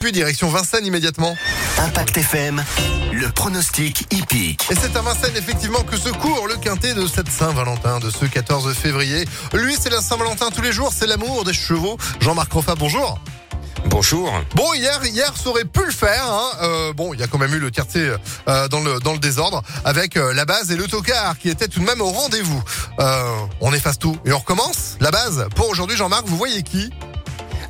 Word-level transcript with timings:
Puis 0.00 0.12
direction 0.12 0.48
Vincennes 0.48 0.86
immédiatement. 0.86 1.36
Impact 1.78 2.16
FM, 2.16 2.64
le 3.12 3.28
pronostic 3.32 4.06
hippique. 4.10 4.66
Et 4.70 4.74
c'est 4.74 4.96
à 4.96 5.02
Vincennes 5.02 5.36
effectivement 5.36 5.82
que 5.82 5.98
se 5.98 6.08
court 6.08 6.48
le 6.48 6.56
quintet 6.56 6.94
de 6.94 7.06
cette 7.06 7.28
Saint-Valentin 7.28 8.00
de 8.00 8.08
ce 8.08 8.24
14 8.24 8.72
février. 8.74 9.26
Lui 9.52 9.76
c'est 9.78 9.90
la 9.90 10.00
Saint-Valentin 10.00 10.48
tous 10.54 10.62
les 10.62 10.72
jours, 10.72 10.90
c'est 10.96 11.06
l'amour 11.06 11.44
des 11.44 11.52
chevaux. 11.52 11.98
Jean-Marc 12.20 12.50
Roffa, 12.50 12.76
bonjour. 12.76 13.20
Bonjour. 13.90 14.32
Bon, 14.54 14.72
hier, 14.72 15.04
hier, 15.04 15.34
ça 15.36 15.50
aurait 15.50 15.66
pu 15.66 15.84
le 15.84 15.92
faire. 15.92 16.24
Hein. 16.24 16.50
Euh, 16.62 16.92
bon, 16.94 17.12
il 17.12 17.20
y 17.20 17.22
a 17.22 17.26
quand 17.26 17.38
même 17.38 17.52
eu 17.52 17.58
le 17.58 17.70
quartier 17.70 18.14
euh, 18.48 18.68
dans 18.68 18.80
le 18.80 19.00
dans 19.00 19.12
le 19.12 19.18
désordre 19.18 19.62
avec 19.84 20.16
euh, 20.16 20.32
la 20.32 20.46
base 20.46 20.70
et 20.70 20.76
le 20.76 20.86
tocard 20.86 21.36
qui 21.38 21.50
étaient 21.50 21.68
tout 21.68 21.80
de 21.80 21.84
même 21.84 22.00
au 22.00 22.10
rendez-vous. 22.10 22.62
Euh, 23.00 23.36
on 23.60 23.74
efface 23.74 23.98
tout 23.98 24.16
et 24.24 24.32
on 24.32 24.38
recommence. 24.38 24.96
La 25.00 25.10
base 25.10 25.46
pour 25.54 25.68
aujourd'hui, 25.68 25.98
Jean-Marc. 25.98 26.26
Vous 26.26 26.38
voyez 26.38 26.62
qui? 26.62 26.90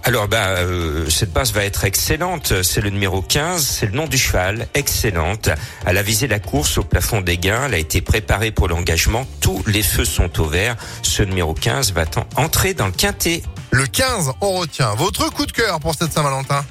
Alors 0.03 0.29
bah 0.29 0.49
euh, 0.49 1.09
cette 1.11 1.33
base 1.33 1.53
va 1.53 1.65
être 1.65 1.85
excellente. 1.85 2.63
C'est 2.63 2.81
le 2.81 2.91
numéro 2.91 3.23
15, 3.23 3.65
c'est 3.65 3.87
le 3.87 3.93
nom 3.93 4.07
du 4.07 4.19
cheval, 4.19 4.67
excellente. 4.75 5.51
Elle 5.87 5.99
a 5.99 6.03
visé 6.03 6.27
la 6.27 6.39
course 6.39 6.79
au 6.79 6.83
plafond 6.83 7.21
des 7.21 7.39
gains, 7.39 7.67
elle 7.67 7.75
a 7.75 7.79
été 7.79 8.01
préparée 8.01 8.51
pour 8.51 8.69
l'engagement. 8.69 9.27
Tous 9.41 9.63
les 9.67 9.83
feux 9.83 10.05
sont 10.05 10.41
au 10.41 10.47
vert. 10.47 10.77
Ce 11.03 11.23
numéro 11.23 11.55
15 11.55 11.93
va 11.93 12.05
entrer 12.37 12.75
dans 12.75 12.87
le 12.87 12.93
quintet. 12.93 13.43
Le 13.71 13.87
15, 13.87 14.33
on 14.41 14.53
retient. 14.53 14.95
Votre 14.95 15.31
coup 15.31 15.47
de 15.47 15.53
cœur 15.53 15.79
pour 15.81 15.95
cette 15.95 16.13
Saint-Valentin? 16.13 16.65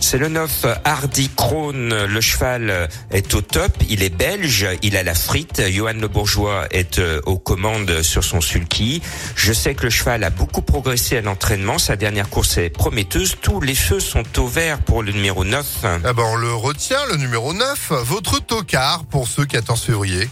C'est 0.00 0.18
le 0.18 0.28
9 0.28 0.66
Hardy 0.84 1.28
Krone. 1.34 2.06
Le 2.06 2.20
cheval 2.20 2.88
est 3.10 3.34
au 3.34 3.40
top. 3.40 3.72
Il 3.88 4.02
est 4.02 4.14
belge. 4.14 4.66
Il 4.82 4.96
a 4.96 5.02
la 5.02 5.14
frite. 5.14 5.62
Johan 5.70 5.94
Le 5.94 6.08
Bourgeois 6.08 6.66
est 6.70 6.98
euh, 6.98 7.20
aux 7.26 7.38
commandes 7.38 8.02
sur 8.02 8.24
son 8.24 8.40
sulky. 8.40 9.02
Je 9.36 9.52
sais 9.52 9.74
que 9.74 9.84
le 9.84 9.90
cheval 9.90 10.24
a 10.24 10.30
beaucoup 10.30 10.62
progressé 10.62 11.18
à 11.18 11.20
l'entraînement. 11.20 11.78
Sa 11.78 11.96
dernière 11.96 12.30
course 12.30 12.58
est 12.58 12.70
prometteuse. 12.70 13.36
Tous 13.40 13.60
les 13.60 13.74
feux 13.74 14.00
sont 14.00 14.24
au 14.38 14.46
vert 14.46 14.78
pour 14.78 15.02
le 15.02 15.12
numéro 15.12 15.44
9. 15.44 15.66
Eh 15.84 16.12
ben, 16.12 16.36
le 16.36 16.54
retient, 16.54 17.04
le 17.10 17.16
numéro 17.16 17.52
9. 17.52 17.92
Votre 18.04 18.40
tocard 18.40 19.04
pour 19.04 19.28
ce 19.28 19.42
14 19.42 19.82
février 19.82 20.28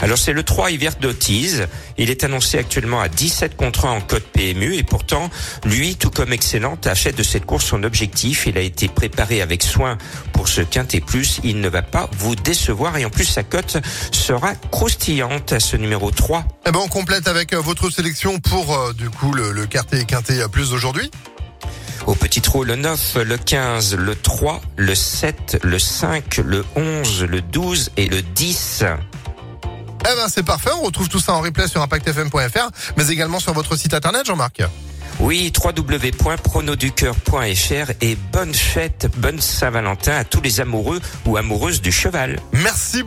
Alors 0.00 0.18
c'est 0.18 0.32
le 0.32 0.42
3 0.42 0.70
Hiver 0.72 0.92
d'Otise. 1.00 1.66
Il 1.98 2.10
est 2.10 2.24
annoncé 2.24 2.58
actuellement 2.58 3.00
à 3.00 3.08
17 3.08 3.56
contre 3.56 3.86
1 3.86 3.92
en 3.92 4.00
code 4.00 4.22
PMU 4.22 4.74
et 4.74 4.82
pourtant, 4.82 5.30
lui, 5.64 5.96
tout 5.96 6.10
comme 6.10 6.32
excellente, 6.32 6.86
a 6.86 6.94
fait 6.94 7.12
de 7.12 7.22
cette 7.22 7.46
course 7.46 7.64
son 7.66 7.82
objectif. 7.82 8.46
Il 8.46 8.58
a 8.58 8.60
été 8.60 8.88
préparé 8.88 9.40
avec 9.40 9.62
soin 9.62 9.96
pour 10.32 10.48
ce 10.48 10.60
quintet 10.60 11.00
plus. 11.00 11.40
Il 11.44 11.60
ne 11.60 11.68
va 11.68 11.82
pas 11.82 12.10
vous 12.18 12.36
décevoir 12.36 12.96
et 12.98 13.04
en 13.04 13.10
plus 13.10 13.24
sa 13.24 13.42
cote 13.42 13.78
sera 14.12 14.54
croustillante 14.70 15.52
à 15.52 15.60
ce 15.60 15.76
numéro 15.76 16.10
3. 16.10 16.44
Eh 16.66 16.72
ben, 16.72 16.80
on 16.82 16.88
complète 16.88 17.28
avec 17.28 17.52
euh, 17.52 17.60
votre 17.60 17.90
sélection 17.90 18.38
pour 18.38 18.76
euh, 18.76 18.92
du 18.92 19.08
coup 19.08 19.32
le, 19.32 19.52
le 19.52 19.66
quartier 19.66 20.04
quintet 20.04 20.40
euh, 20.40 20.48
plus 20.48 20.70
d'aujourd'hui. 20.70 21.10
Au 22.06 22.14
petit 22.14 22.40
trou, 22.40 22.62
le 22.62 22.76
9, 22.76 23.16
le 23.24 23.36
15, 23.36 23.96
le 23.96 24.14
3, 24.14 24.60
le 24.76 24.94
7, 24.94 25.58
le 25.64 25.78
5, 25.78 26.36
le 26.44 26.64
11, 26.76 27.24
le 27.24 27.40
12 27.40 27.90
et 27.96 28.06
le 28.06 28.22
10. 28.22 28.84
Eh 30.08 30.14
ben 30.14 30.28
c'est 30.28 30.44
parfait, 30.44 30.70
on 30.80 30.82
retrouve 30.82 31.08
tout 31.08 31.18
ça 31.18 31.32
en 31.32 31.40
replay 31.40 31.66
sur 31.66 31.82
impactfm.fr, 31.82 32.70
mais 32.96 33.08
également 33.08 33.40
sur 33.40 33.52
votre 33.52 33.74
site 33.76 33.92
internet, 33.92 34.24
Jean-Marc. 34.24 34.62
Oui, 35.18 35.52
www.pronoducœur.fr 35.64 37.92
et 38.00 38.16
bonne 38.32 38.54
fête, 38.54 39.08
bonne 39.16 39.40
Saint-Valentin 39.40 40.12
à 40.12 40.22
tous 40.24 40.40
les 40.40 40.60
amoureux 40.60 41.00
ou 41.24 41.36
amoureuses 41.36 41.80
du 41.80 41.90
cheval. 41.90 42.38
Merci. 42.52 43.02